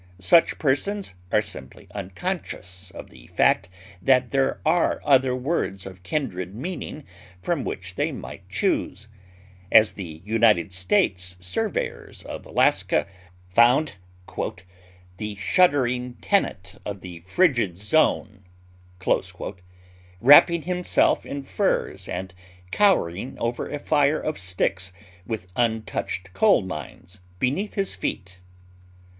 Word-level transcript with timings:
Such 0.17 0.57
persons 0.57 1.13
are 1.31 1.43
simply 1.43 1.87
unconscious 1.93 2.89
of 2.89 3.11
the 3.11 3.27
fact 3.27 3.69
that 4.01 4.31
there 4.31 4.59
are 4.65 4.99
other 5.03 5.35
words 5.35 5.85
of 5.85 6.01
kindred 6.01 6.55
meaning 6.55 7.03
from 7.39 7.63
which 7.63 7.93
they 7.93 8.11
might 8.11 8.49
choose; 8.49 9.07
as 9.71 9.91
the 9.91 10.23
United 10.25 10.73
States 10.73 11.35
surveyors 11.39 12.23
of 12.23 12.47
Alaska 12.47 13.05
found 13.47 13.97
"the 15.17 15.35
shuddering 15.35 16.15
tenant 16.15 16.81
of 16.83 17.01
the 17.01 17.19
frigid 17.19 17.77
zone" 17.77 18.43
wrapping 20.19 20.63
himself 20.63 21.27
in 21.27 21.43
furs 21.43 22.09
and 22.09 22.33
cowering 22.71 23.37
over 23.37 23.69
a 23.69 23.77
fire 23.77 24.19
of 24.19 24.39
sticks 24.39 24.91
with 25.27 25.45
untouched 25.55 26.33
coal 26.33 26.63
mines 26.63 27.19
beneath 27.37 27.75
his 27.75 27.93
feet. 27.93 28.39